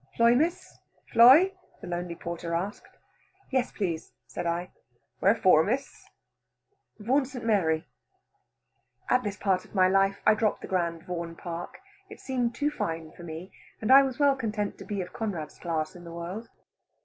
[0.17, 0.79] "Fly, Miss,
[1.13, 2.97] fly?" the lonely porter asked.
[3.51, 4.71] "Yes, please," said I.
[5.19, 6.09] "Where for, Miss?"
[6.97, 7.45] "Vaughan St.
[7.45, 7.85] Mary."
[9.11, 12.71] At this part of my life, I dropped the grand "Vaughan Park;" it seemed too
[12.71, 16.11] fine for me, and I was well content to be of Conrad's class in the
[16.13, 16.49] world.